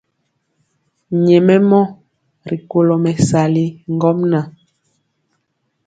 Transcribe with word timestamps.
Nyɛmemɔ 1.23 1.81
rikolo 2.49 2.93
bɛsali 3.03 3.63
ŋgomnaŋ. 3.95 4.45